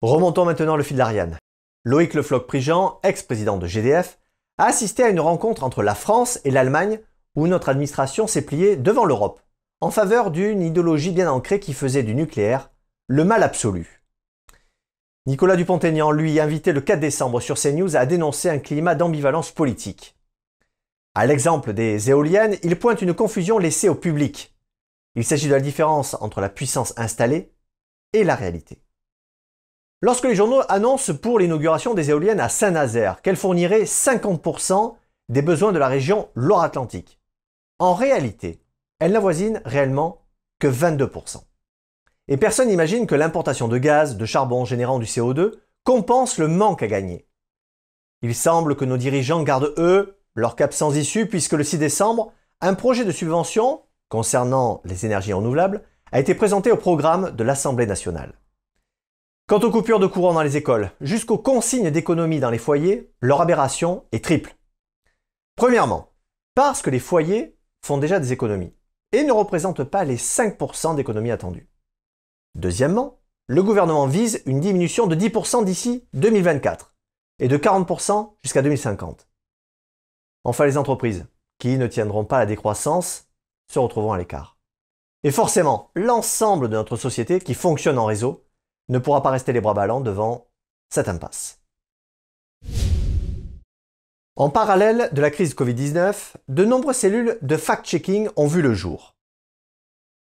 Remontons 0.00 0.46
maintenant 0.46 0.76
le 0.76 0.82
fil 0.82 0.96
d'Ariane. 0.96 1.36
Loïc 1.84 2.14
Lefloc-Prigent, 2.14 3.00
ex-président 3.02 3.58
de 3.58 3.66
GDF, 3.66 4.18
a 4.56 4.64
assisté 4.64 5.02
à 5.02 5.10
une 5.10 5.20
rencontre 5.20 5.62
entre 5.62 5.82
la 5.82 5.94
France 5.94 6.40
et 6.44 6.50
l'Allemagne 6.50 7.00
où 7.36 7.46
notre 7.46 7.68
administration 7.68 8.26
s'est 8.26 8.46
pliée 8.46 8.76
devant 8.76 9.04
l'Europe 9.04 9.42
en 9.82 9.90
faveur 9.90 10.30
d'une 10.30 10.62
idéologie 10.62 11.10
bien 11.10 11.30
ancrée 11.30 11.60
qui 11.60 11.74
faisait 11.74 12.02
du 12.02 12.14
nucléaire 12.14 12.70
le 13.08 13.26
mal 13.26 13.42
absolu. 13.42 14.02
Nicolas 15.26 15.56
Dupont-Aignan, 15.56 16.12
lui, 16.12 16.40
invité 16.40 16.72
le 16.72 16.80
4 16.80 16.98
décembre 16.98 17.40
sur 17.40 17.58
CNews, 17.58 17.94
a 17.94 18.06
dénoncé 18.06 18.48
un 18.48 18.58
climat 18.58 18.94
d'ambivalence 18.94 19.50
politique. 19.50 20.16
À 21.14 21.26
l'exemple 21.26 21.74
des 21.74 22.08
éoliennes, 22.08 22.56
il 22.62 22.78
pointe 22.78 23.02
une 23.02 23.12
confusion 23.12 23.58
laissée 23.58 23.90
au 23.90 23.94
public. 23.94 24.55
Il 25.16 25.24
s'agit 25.24 25.48
de 25.48 25.54
la 25.54 25.60
différence 25.60 26.14
entre 26.20 26.42
la 26.42 26.50
puissance 26.50 26.92
installée 26.98 27.52
et 28.12 28.22
la 28.22 28.36
réalité. 28.36 28.82
Lorsque 30.02 30.26
les 30.26 30.34
journaux 30.34 30.60
annoncent 30.68 31.14
pour 31.14 31.38
l'inauguration 31.38 31.94
des 31.94 32.10
éoliennes 32.10 32.38
à 32.38 32.50
Saint-Nazaire 32.50 33.22
qu'elles 33.22 33.36
fourniraient 33.36 33.84
50% 33.84 34.94
des 35.30 35.40
besoins 35.40 35.72
de 35.72 35.78
la 35.78 35.88
région 35.88 36.28
Loire-Atlantique, 36.34 37.18
en 37.78 37.94
réalité, 37.94 38.60
elles 38.98 39.12
n'avoisinent 39.12 39.62
réellement 39.64 40.22
que 40.58 40.68
22%. 40.68 41.42
Et 42.28 42.36
personne 42.36 42.68
n'imagine 42.68 43.06
que 43.06 43.14
l'importation 43.14 43.68
de 43.68 43.78
gaz, 43.78 44.18
de 44.18 44.26
charbon 44.26 44.66
générant 44.66 44.98
du 44.98 45.06
CO2 45.06 45.52
compense 45.82 46.36
le 46.36 46.48
manque 46.48 46.82
à 46.82 46.88
gagner. 46.88 47.26
Il 48.20 48.34
semble 48.34 48.76
que 48.76 48.84
nos 48.84 48.96
dirigeants 48.98 49.42
gardent, 49.42 49.72
eux, 49.78 50.18
leur 50.34 50.56
cap 50.56 50.74
sans 50.74 50.94
issue 50.94 51.26
puisque 51.26 51.52
le 51.54 51.64
6 51.64 51.78
décembre, 51.78 52.32
un 52.60 52.74
projet 52.74 53.04
de 53.04 53.12
subvention 53.12 53.82
concernant 54.08 54.80
les 54.84 55.06
énergies 55.06 55.32
renouvelables 55.32 55.82
a 56.12 56.20
été 56.20 56.34
présenté 56.34 56.70
au 56.70 56.76
programme 56.76 57.30
de 57.32 57.44
l'Assemblée 57.44 57.86
nationale. 57.86 58.38
Quant 59.48 59.60
aux 59.60 59.70
coupures 59.70 60.00
de 60.00 60.06
courant 60.06 60.34
dans 60.34 60.42
les 60.42 60.56
écoles, 60.56 60.90
jusqu'aux 61.00 61.38
consignes 61.38 61.90
d'économie 61.90 62.40
dans 62.40 62.50
les 62.50 62.58
foyers, 62.58 63.12
leur 63.20 63.40
aberration 63.40 64.04
est 64.12 64.24
triple. 64.24 64.56
Premièrement, 65.56 66.12
parce 66.54 66.82
que 66.82 66.90
les 66.90 66.98
foyers 66.98 67.56
font 67.84 67.98
déjà 67.98 68.18
des 68.18 68.32
économies 68.32 68.74
et 69.12 69.22
ne 69.22 69.32
représentent 69.32 69.84
pas 69.84 70.04
les 70.04 70.16
5% 70.16 70.96
d'économies 70.96 71.30
attendues. 71.30 71.70
Deuxièmement, 72.56 73.20
le 73.46 73.62
gouvernement 73.62 74.06
vise 74.06 74.42
une 74.46 74.60
diminution 74.60 75.06
de 75.06 75.14
10% 75.14 75.64
d'ici 75.64 76.08
2024 76.14 76.94
et 77.38 77.48
de 77.48 77.56
40% 77.56 78.34
jusqu'à 78.42 78.62
2050. 78.62 79.28
Enfin, 80.42 80.66
les 80.66 80.78
entreprises, 80.78 81.26
qui 81.58 81.78
ne 81.78 81.86
tiendront 81.86 82.24
pas 82.24 82.38
la 82.38 82.46
décroissance, 82.46 83.25
se 83.68 83.78
retrouveront 83.78 84.12
à 84.12 84.18
l'écart. 84.18 84.56
Et 85.22 85.30
forcément, 85.30 85.90
l'ensemble 85.94 86.68
de 86.68 86.74
notre 86.74 86.96
société 86.96 87.40
qui 87.40 87.54
fonctionne 87.54 87.98
en 87.98 88.04
réseau 88.04 88.44
ne 88.88 88.98
pourra 88.98 89.22
pas 89.22 89.30
rester 89.30 89.52
les 89.52 89.60
bras 89.60 89.74
ballants 89.74 90.00
devant 90.00 90.46
cette 90.90 91.08
impasse. 91.08 91.60
En 94.36 94.50
parallèle 94.50 95.08
de 95.12 95.20
la 95.22 95.30
crise 95.30 95.54
Covid-19, 95.54 96.34
de 96.48 96.64
nombreuses 96.64 96.96
cellules 96.96 97.38
de 97.40 97.56
fact-checking 97.56 98.28
ont 98.36 98.46
vu 98.46 98.60
le 98.60 98.74
jour. 98.74 99.16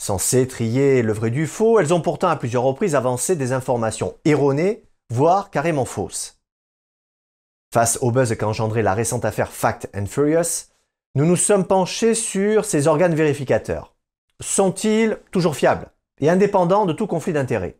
Censées 0.00 0.46
trier 0.46 1.02
le 1.02 1.12
vrai 1.12 1.30
du 1.30 1.46
faux, 1.46 1.80
elles 1.80 1.92
ont 1.92 2.00
pourtant 2.00 2.28
à 2.28 2.36
plusieurs 2.36 2.62
reprises 2.62 2.94
avancé 2.94 3.36
des 3.36 3.52
informations 3.52 4.16
erronées, 4.24 4.84
voire 5.10 5.50
carrément 5.50 5.84
fausses. 5.84 6.40
Face 7.72 7.98
au 8.02 8.12
buzz 8.12 8.36
qu'a 8.36 8.46
engendré 8.46 8.82
la 8.82 8.94
récente 8.94 9.24
affaire 9.24 9.50
Fact 9.50 9.88
and 9.94 10.06
Furious, 10.06 10.68
nous 11.16 11.26
nous 11.26 11.36
sommes 11.36 11.66
penchés 11.66 12.14
sur 12.14 12.64
ces 12.64 12.88
organes 12.88 13.14
vérificateurs. 13.14 13.94
Sont-ils 14.40 15.18
toujours 15.30 15.54
fiables 15.54 15.92
et 16.20 16.28
indépendants 16.28 16.86
de 16.86 16.92
tout 16.92 17.06
conflit 17.06 17.32
d'intérêts? 17.32 17.78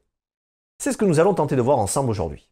C'est 0.79 0.93
ce 0.93 0.97
que 0.97 1.05
nous 1.05 1.19
allons 1.19 1.35
tenter 1.35 1.57
de 1.57 1.63
voir 1.63 1.79
ensemble 1.79 2.11
aujourd'hui. 2.11 2.49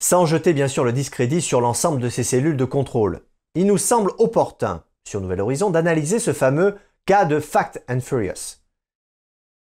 Sans 0.00 0.26
jeter 0.26 0.52
bien 0.52 0.68
sûr 0.68 0.84
le 0.84 0.92
discrédit 0.92 1.40
sur 1.40 1.60
l'ensemble 1.60 2.00
de 2.00 2.08
ces 2.08 2.22
cellules 2.22 2.56
de 2.56 2.64
contrôle, 2.64 3.22
il 3.54 3.66
nous 3.66 3.78
semble 3.78 4.12
opportun, 4.18 4.84
sur 5.04 5.20
Nouvel 5.20 5.40
Horizon, 5.40 5.70
d'analyser 5.70 6.20
ce 6.20 6.32
fameux 6.32 6.78
cas 7.04 7.24
de 7.24 7.40
Fact 7.40 7.82
and 7.88 8.00
Furious. 8.00 8.58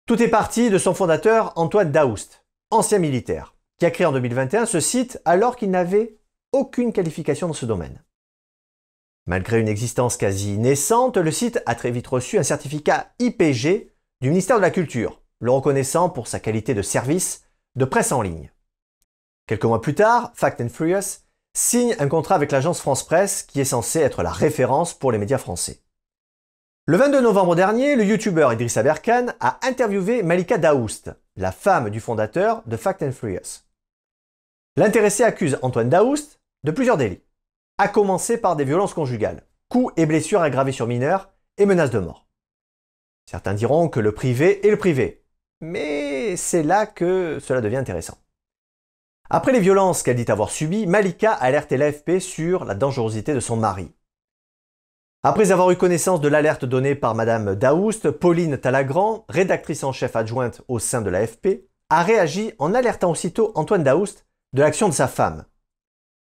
Tout 0.06 0.22
est 0.22 0.28
parti 0.28 0.68
de 0.68 0.78
son 0.78 0.92
fondateur 0.92 1.52
Antoine 1.56 1.90
Daoust, 1.90 2.44
ancien 2.70 2.98
militaire, 2.98 3.54
qui 3.78 3.86
a 3.86 3.90
créé 3.90 4.06
en 4.06 4.12
2021 4.12 4.66
ce 4.66 4.80
site 4.80 5.20
alors 5.24 5.56
qu'il 5.56 5.70
n'avait 5.70 6.18
aucune 6.52 6.92
qualification 6.92 7.46
dans 7.46 7.54
ce 7.54 7.66
domaine. 7.66 8.02
Malgré 9.30 9.60
une 9.60 9.68
existence 9.68 10.16
quasi 10.16 10.58
naissante, 10.58 11.16
le 11.16 11.30
site 11.30 11.62
a 11.64 11.76
très 11.76 11.92
vite 11.92 12.08
reçu 12.08 12.36
un 12.36 12.42
certificat 12.42 13.12
IPG 13.20 13.92
du 14.20 14.28
ministère 14.28 14.56
de 14.56 14.62
la 14.62 14.72
Culture, 14.72 15.22
le 15.38 15.52
reconnaissant 15.52 16.10
pour 16.10 16.26
sa 16.26 16.40
qualité 16.40 16.74
de 16.74 16.82
service 16.82 17.44
de 17.76 17.84
presse 17.84 18.10
en 18.10 18.22
ligne. 18.22 18.50
Quelques 19.46 19.66
mois 19.66 19.80
plus 19.80 19.94
tard, 19.94 20.32
Fact 20.34 20.60
and 20.60 20.68
Furious 20.68 21.20
signe 21.56 21.94
un 22.00 22.08
contrat 22.08 22.34
avec 22.34 22.50
l'agence 22.50 22.80
France 22.80 23.06
Presse 23.06 23.44
qui 23.44 23.60
est 23.60 23.64
censée 23.64 24.00
être 24.00 24.24
la 24.24 24.32
référence 24.32 24.94
pour 24.94 25.12
les 25.12 25.18
médias 25.18 25.38
français. 25.38 25.78
Le 26.86 26.96
22 26.96 27.20
novembre 27.20 27.54
dernier, 27.54 27.94
le 27.94 28.04
youtubeur 28.04 28.52
Idriss 28.52 28.78
Aberkan 28.78 29.26
a 29.38 29.60
interviewé 29.62 30.24
Malika 30.24 30.58
Daoust, 30.58 31.12
la 31.36 31.52
femme 31.52 31.90
du 31.90 32.00
fondateur 32.00 32.64
de 32.66 32.76
Fact 32.76 33.04
and 33.04 33.12
Furious. 33.12 33.62
L'intéressé 34.74 35.22
accuse 35.22 35.56
Antoine 35.62 35.88
Daoust 35.88 36.40
de 36.64 36.72
plusieurs 36.72 36.96
délits, 36.96 37.22
à 37.80 37.88
commencer 37.88 38.36
par 38.36 38.56
des 38.56 38.64
violences 38.64 38.92
conjugales, 38.92 39.46
coups 39.70 39.94
et 39.96 40.04
blessures 40.04 40.42
aggravés 40.42 40.70
sur 40.70 40.86
mineurs 40.86 41.30
et 41.56 41.64
menaces 41.64 41.90
de 41.90 41.98
mort. 41.98 42.26
Certains 43.24 43.54
diront 43.54 43.88
que 43.88 44.00
le 44.00 44.12
privé 44.12 44.66
est 44.66 44.70
le 44.70 44.76
privé, 44.76 45.24
mais 45.62 46.36
c'est 46.36 46.62
là 46.62 46.84
que 46.84 47.38
cela 47.40 47.62
devient 47.62 47.78
intéressant. 47.78 48.18
Après 49.30 49.52
les 49.52 49.60
violences 49.60 50.02
qu'elle 50.02 50.16
dit 50.16 50.30
avoir 50.30 50.50
subies, 50.50 50.86
Malika 50.86 51.32
a 51.32 51.44
alerté 51.44 51.78
l'AFP 51.78 52.18
sur 52.18 52.66
la 52.66 52.74
dangerosité 52.74 53.32
de 53.32 53.40
son 53.40 53.56
mari. 53.56 53.90
Après 55.22 55.50
avoir 55.50 55.70
eu 55.70 55.76
connaissance 55.76 56.20
de 56.20 56.28
l'alerte 56.28 56.66
donnée 56.66 56.94
par 56.94 57.14
Madame 57.14 57.54
Daoust, 57.54 58.10
Pauline 58.10 58.58
Talagrand, 58.58 59.24
rédactrice 59.30 59.84
en 59.84 59.92
chef 59.92 60.16
adjointe 60.16 60.60
au 60.68 60.78
sein 60.80 61.00
de 61.00 61.08
l'AFP, 61.08 61.66
a 61.88 62.02
réagi 62.02 62.52
en 62.58 62.74
alertant 62.74 63.10
aussitôt 63.10 63.52
Antoine 63.54 63.84
Daoust 63.84 64.26
de 64.52 64.60
l'action 64.60 64.90
de 64.90 64.94
sa 64.94 65.08
femme. 65.08 65.46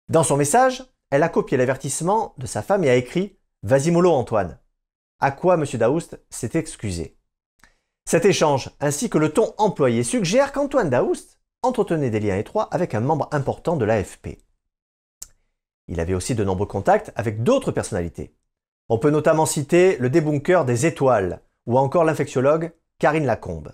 Dans 0.08 0.24
son 0.24 0.36
message, 0.36 0.82
elle 1.10 1.22
a 1.22 1.28
copié 1.28 1.56
l'avertissement 1.56 2.34
de 2.38 2.46
sa 2.46 2.62
femme 2.62 2.84
et 2.84 2.90
a 2.90 2.96
écrit 2.96 3.38
Vas-y 3.62 3.90
mollo 3.90 4.10
Antoine. 4.10 4.58
À 5.20 5.30
quoi 5.30 5.54
M. 5.54 5.64
Daoust 5.74 6.20
s'est 6.30 6.58
excusé. 6.58 7.16
Cet 8.04 8.24
échange, 8.24 8.70
ainsi 8.80 9.10
que 9.10 9.18
le 9.18 9.32
ton 9.32 9.54
employé, 9.58 10.02
suggère 10.02 10.52
qu'Antoine 10.52 10.90
Daoust 10.90 11.40
entretenait 11.62 12.10
des 12.10 12.20
liens 12.20 12.36
étroits 12.36 12.68
avec 12.70 12.94
un 12.94 13.00
membre 13.00 13.28
important 13.32 13.76
de 13.76 13.84
l'AFP. 13.84 14.38
Il 15.88 16.00
avait 16.00 16.14
aussi 16.14 16.34
de 16.34 16.44
nombreux 16.44 16.66
contacts 16.66 17.12
avec 17.16 17.42
d'autres 17.42 17.72
personnalités. 17.72 18.34
On 18.88 18.98
peut 18.98 19.10
notamment 19.10 19.46
citer 19.46 19.96
le 19.98 20.10
débunker 20.10 20.64
des 20.64 20.86
étoiles 20.86 21.40
ou 21.66 21.78
encore 21.78 22.04
l'infectiologue 22.04 22.72
Karine 22.98 23.26
Lacombe. 23.26 23.72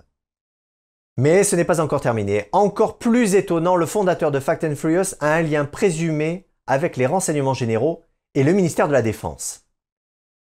Mais 1.19 1.45
ce 1.45 1.57
n'est 1.57 1.65
pas 1.65 1.81
encore 1.81 2.01
terminé. 2.01 2.49
Encore 2.53 2.99
plus 2.99 3.35
étonnant, 3.35 3.77
le 3.77 3.85
fondateur 3.85 4.31
de 4.31 4.41
Fact 4.41 4.65
and 4.65 4.77
Furious 4.77 5.15
a 5.21 5.35
un 5.35 5.43
lien 5.43 5.67
présumé 5.67 6.49
avec 6.73 6.97
les 6.97 7.07
renseignements 7.07 7.55
généraux 7.55 8.03
et 8.35 8.43
le 8.43 8.53
ministère 8.53 8.89
de 8.89 8.93
la 8.93 9.03
Défense. 9.03 9.67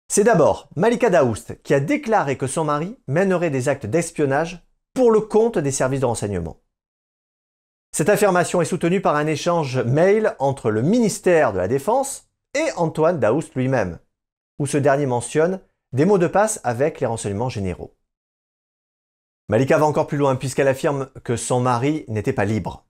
C'est 0.08 0.24
d'abord 0.24 0.70
Malika 0.76 1.10
Daoust 1.10 1.62
qui 1.64 1.74
a 1.74 1.80
déclaré 1.80 2.38
que 2.38 2.48
son 2.48 2.64
mari 2.64 2.98
mènerait 3.08 3.50
des 3.50 3.68
actes 3.68 3.86
d'espionnage 3.86 4.66
pour 4.94 5.12
le 5.12 5.22
compte 5.22 5.58
des 5.58 5.72
services 5.72 6.00
de 6.00 6.06
renseignement. 6.06 6.62
Cette 7.92 8.10
affirmation 8.10 8.62
est 8.62 8.66
soutenue 8.66 9.02
par 9.02 9.16
un 9.16 9.28
échange 9.28 9.80
mail 9.80 10.36
entre 10.40 10.72
le 10.72 10.82
ministère 10.82 11.52
de 11.52 11.58
la 11.58 11.68
Défense 11.68 12.30
et 12.54 12.72
Antoine 12.78 13.20
Daoust 13.20 13.54
lui-même, 13.56 14.00
où 14.60 14.66
ce 14.66 14.78
dernier 14.78 15.06
mentionne 15.06 15.60
des 15.92 16.06
mots 16.06 16.18
de 16.18 16.28
passe 16.28 16.62
avec 16.64 17.02
les 17.02 17.08
renseignements 17.08 17.50
généraux. 17.50 17.96
Malika 19.50 19.78
va 19.78 19.86
encore 19.86 20.08
plus 20.08 20.18
loin 20.18 20.38
puisqu'elle 20.38 20.70
affirme 20.70 21.10
que 21.24 21.36
son 21.36 21.60
mari 21.60 22.06
n'était 22.08 22.34
pas 22.34 22.46
libre. 22.46 22.86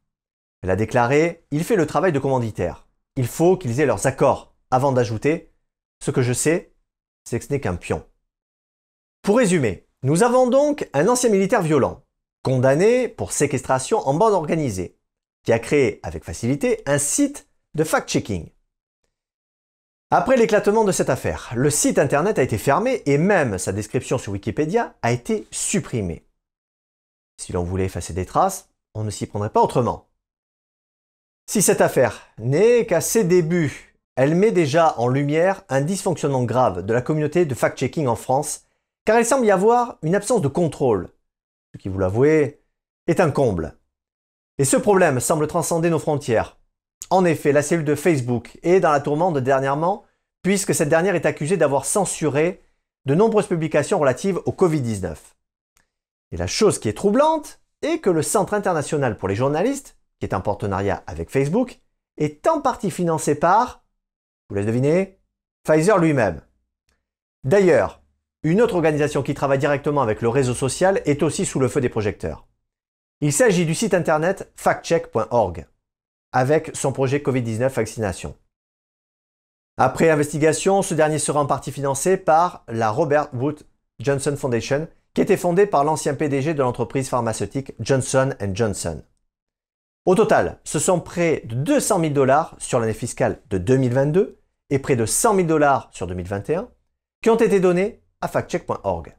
Elle 0.61 0.69
a 0.69 0.75
déclaré 0.75 1.45
Il 1.51 1.63
fait 1.63 1.75
le 1.75 1.87
travail 1.87 2.11
de 2.11 2.19
commanditaire. 2.19 2.82
Il 3.15 3.27
faut 3.27 3.57
qu'ils 3.57 3.79
aient 3.79 3.85
leurs 3.85 4.07
accords 4.07 4.55
avant 4.71 4.91
d'ajouter 4.91 5.53
Ce 6.03 6.11
que 6.11 6.21
je 6.21 6.33
sais, 6.33 6.73
c'est 7.23 7.39
que 7.39 7.45
ce 7.45 7.51
n'est 7.51 7.61
qu'un 7.61 7.75
pion. 7.75 8.05
Pour 9.21 9.37
résumer, 9.37 9.87
nous 10.01 10.23
avons 10.23 10.47
donc 10.47 10.89
un 10.93 11.07
ancien 11.07 11.29
militaire 11.29 11.61
violent, 11.61 12.03
condamné 12.43 13.07
pour 13.07 13.31
séquestration 13.31 13.99
en 13.99 14.13
bande 14.13 14.33
organisée, 14.33 14.97
qui 15.43 15.53
a 15.53 15.59
créé 15.59 15.99
avec 16.03 16.23
facilité 16.23 16.81
un 16.85 16.97
site 16.97 17.47
de 17.75 17.83
fact-checking. 17.83 18.49
Après 20.11 20.37
l'éclatement 20.37 20.83
de 20.83 20.91
cette 20.91 21.09
affaire, 21.09 21.51
le 21.55 21.69
site 21.69 21.97
internet 21.97 22.37
a 22.37 22.43
été 22.43 22.57
fermé 22.57 23.01
et 23.05 23.17
même 23.17 23.57
sa 23.57 23.71
description 23.71 24.17
sur 24.17 24.33
Wikipédia 24.33 24.95
a 25.01 25.11
été 25.11 25.47
supprimée. 25.51 26.27
Si 27.37 27.51
l'on 27.53 27.63
voulait 27.63 27.85
effacer 27.85 28.13
des 28.13 28.25
traces, 28.25 28.69
on 28.93 29.03
ne 29.03 29.09
s'y 29.09 29.25
prendrait 29.25 29.49
pas 29.49 29.61
autrement. 29.61 30.09
Si 31.45 31.61
cette 31.61 31.81
affaire 31.81 32.21
n'est 32.37 32.85
qu'à 32.85 33.01
ses 33.01 33.23
débuts, 33.23 33.95
elle 34.15 34.35
met 34.35 34.51
déjà 34.51 34.95
en 34.97 35.07
lumière 35.07 35.63
un 35.69 35.81
dysfonctionnement 35.81 36.43
grave 36.43 36.85
de 36.85 36.93
la 36.93 37.01
communauté 37.01 37.45
de 37.45 37.55
fact-checking 37.55 38.07
en 38.07 38.15
France, 38.15 38.65
car 39.05 39.19
il 39.19 39.25
semble 39.25 39.45
y 39.45 39.51
avoir 39.51 39.97
une 40.03 40.15
absence 40.15 40.41
de 40.41 40.47
contrôle, 40.47 41.09
ce 41.73 41.79
qui, 41.79 41.89
vous 41.89 41.99
l'avouez, 41.99 42.61
est 43.07 43.19
un 43.19 43.31
comble. 43.31 43.77
Et 44.57 44.65
ce 44.65 44.77
problème 44.77 45.19
semble 45.19 45.47
transcender 45.47 45.89
nos 45.89 45.99
frontières, 45.99 46.57
en 47.09 47.25
effet, 47.25 47.51
la 47.51 47.61
cellule 47.61 47.85
de 47.85 47.95
Facebook 47.95 48.57
est 48.63 48.79
dans 48.79 48.91
la 48.91 48.99
tourmente 48.99 49.37
dernièrement, 49.37 50.03
puisque 50.41 50.73
cette 50.73 50.89
dernière 50.89 51.15
est 51.15 51.25
accusée 51.25 51.57
d'avoir 51.57 51.85
censuré 51.85 52.63
de 53.05 53.15
nombreuses 53.15 53.47
publications 53.47 53.99
relatives 53.99 54.39
au 54.45 54.51
Covid-19. 54.51 55.15
Et 56.31 56.37
la 56.37 56.47
chose 56.47 56.79
qui 56.79 56.89
est 56.89 56.97
troublante 56.97 57.59
est 57.81 57.99
que 57.99 58.09
le 58.09 58.21
Centre 58.21 58.53
international 58.53 59.17
pour 59.17 59.27
les 59.27 59.35
journalistes, 59.35 59.95
qui 60.23 60.29
est 60.29 60.33
un 60.33 60.39
partenariat 60.39 61.03
avec 61.05 61.29
Facebook, 61.29 61.81
est 62.15 62.47
en 62.47 62.61
partie 62.61 62.91
financé 62.91 63.35
par, 63.35 63.83
vous 64.47 64.55
laisse 64.55 64.65
deviner, 64.65 65.19
Pfizer 65.65 65.97
lui-même. 65.97 66.39
D'ailleurs, 67.43 68.01
une 68.43 68.61
autre 68.61 68.75
organisation 68.75 69.21
qui 69.21 69.33
travaille 69.33 69.59
directement 69.59 70.01
avec 70.01 70.21
le 70.21 70.29
réseau 70.29 70.53
social 70.53 71.01
est 71.03 71.23
aussi 71.23 71.45
sous 71.45 71.59
le 71.59 71.67
feu 71.67 71.81
des 71.81 71.89
projecteurs. 71.89 72.47
Il 73.19 73.33
s'agit 73.33 73.65
du 73.65 73.75
site 73.75 73.93
internet 73.93 74.49
factcheck.org 74.55 75.65
avec 76.31 76.71
son 76.73 76.93
projet 76.93 77.17
Covid-19 77.17 77.67
vaccination. 77.67 78.33
Après 79.75 80.09
investigation, 80.09 80.83
ce 80.83 80.93
dernier 80.93 81.19
sera 81.19 81.41
en 81.41 81.47
partie 81.47 81.73
financé 81.73 82.15
par 82.15 82.63
la 82.69 82.91
Robert 82.91 83.27
Wood 83.33 83.63
Johnson 83.99 84.37
Foundation, 84.37 84.87
qui 85.13 85.19
était 85.19 85.35
fondée 85.35 85.65
par 85.65 85.83
l'ancien 85.83 86.13
PDG 86.13 86.53
de 86.53 86.63
l'entreprise 86.63 87.09
pharmaceutique 87.09 87.73
Johnson 87.81 88.33
Johnson. 88.53 89.03
Au 90.05 90.15
total, 90.15 90.59
ce 90.65 90.79
sont 90.79 90.99
près 90.99 91.43
de 91.45 91.55
200 91.55 92.01
000 92.01 92.13
dollars 92.13 92.55
sur 92.59 92.79
l'année 92.79 92.93
fiscale 92.93 93.41
de 93.49 93.57
2022 93.57 94.37
et 94.69 94.79
près 94.79 94.97
de 94.97 95.05
100 95.05 95.35
000 95.35 95.47
dollars 95.47 95.89
sur 95.93 96.07
2021 96.07 96.69
qui 97.21 97.29
ont 97.29 97.37
été 97.37 97.61
donnés 97.61 98.01
à 98.19 98.27
factcheck.org. 98.27 99.15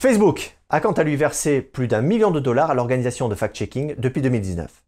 Facebook 0.00 0.56
a 0.70 0.80
quant 0.80 0.92
à 0.92 1.02
lui 1.02 1.16
versé 1.16 1.60
plus 1.60 1.88
d'un 1.88 2.00
million 2.00 2.30
de 2.30 2.40
dollars 2.40 2.70
à 2.70 2.74
l'organisation 2.74 3.28
de 3.28 3.34
fact-checking 3.34 3.96
depuis 3.98 4.22
2019 4.22 4.82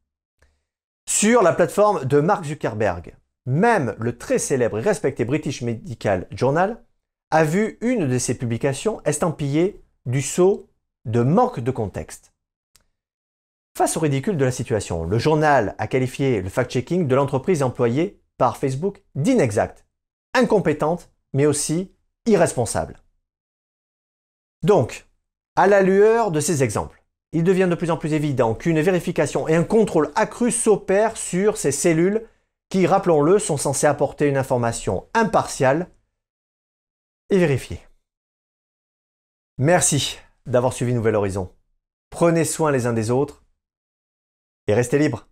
sur 1.07 1.43
la 1.43 1.53
plateforme 1.53 2.05
de 2.05 2.21
Mark 2.21 2.45
Zuckerberg. 2.45 3.17
Même 3.47 3.95
le 3.99 4.17
très 4.17 4.39
célèbre 4.39 4.79
et 4.79 4.83
respecté 4.83 5.25
British 5.25 5.63
Medical 5.63 6.27
Journal 6.31 6.83
a 7.31 7.45
vu 7.45 7.79
une 7.81 8.07
de 8.07 8.19
ses 8.19 8.35
publications 8.35 9.03
estampillée 9.05 9.83
du 10.05 10.21
sceau 10.21 10.69
de 11.07 11.23
manque 11.23 11.61
de 11.61 11.71
contexte. 11.71 12.33
Face 13.79 13.97
au 13.97 14.01
ridicule 14.01 14.37
de 14.37 14.45
la 14.45 14.51
situation, 14.51 15.05
le 15.05 15.19
journal 15.19 15.77
a 15.79 15.87
qualifié 15.87 16.43
le 16.43 16.49
fact-checking 16.49 17.07
de 17.07 17.15
l'entreprise 17.15 17.63
employée 17.63 18.21
par 18.37 18.57
Facebook 18.57 19.05
d'inexact, 19.15 19.87
incompétente, 20.35 21.13
mais 21.33 21.47
aussi 21.47 21.95
irresponsable. 22.27 23.01
Donc, 24.65 25.07
à 25.55 25.69
la 25.69 25.83
lueur 25.83 26.33
de 26.33 26.41
ces 26.41 26.65
exemples, 26.65 27.05
il 27.31 27.45
devient 27.45 27.69
de 27.71 27.77
plus 27.77 27.93
en 27.93 27.97
plus 27.97 28.15
évident 28.15 28.53
qu'une 28.53 28.81
vérification 28.81 29.47
et 29.47 29.55
un 29.55 29.63
contrôle 29.63 30.11
accru 30.17 30.51
s'opèrent 30.51 31.17
sur 31.17 31.57
ces 31.57 31.71
cellules 31.71 32.27
qui, 32.71 32.85
rappelons-le, 32.85 33.39
sont 33.39 33.59
censées 33.59 33.87
apporter 33.87 34.27
une 34.27 34.39
information 34.39 35.07
impartiale 35.15 35.87
et 37.31 37.39
vérifiée. 37.39 37.79
Merci 39.57 40.19
d'avoir 40.47 40.73
suivi 40.73 40.95
Nouvel 40.95 41.15
Horizon. 41.15 41.55
Prenez 42.11 42.45
soin 42.45 42.73
les 42.73 42.87
uns 42.87 42.93
des 42.93 43.13
autres 43.13 43.45
et 44.69 44.75
restez 44.75 44.99
libres. 44.99 45.27